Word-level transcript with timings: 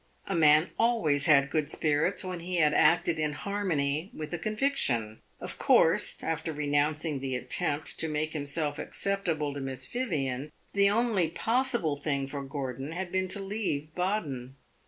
A 0.25 0.33
man 0.35 0.71
always 0.79 1.27
had 1.27 1.51
good 1.51 1.69
spirits 1.69 2.23
when 2.23 2.39
he 2.39 2.55
had 2.57 2.73
acted 2.73 3.19
in 3.19 3.33
harmony 3.33 4.09
with 4.15 4.33
a 4.33 4.39
conviction. 4.39 5.21
Of 5.39 5.59
course, 5.59 6.23
after 6.23 6.51
renouncing 6.51 7.19
the 7.19 7.35
attempt 7.35 7.99
to 7.99 8.07
make 8.07 8.33
himself 8.33 8.79
acceptable 8.79 9.53
to 9.53 9.59
Miss 9.61 9.85
Vivian, 9.85 10.51
the 10.73 10.89
only 10.89 11.29
possible 11.29 11.97
thing 11.97 12.27
for 12.27 12.41
Gordon 12.43 12.93
had 12.93 13.11
been 13.11 13.27
to 13.27 13.39
leave 13.41 13.93
Baden. 13.93 14.55